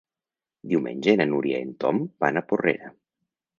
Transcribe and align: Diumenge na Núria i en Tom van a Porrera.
Diumenge 0.71 1.15
na 1.21 1.27
Núria 1.35 1.61
i 1.61 1.67
en 1.67 1.77
Tom 1.85 2.01
van 2.25 2.43
a 2.43 2.47
Porrera. 2.51 2.93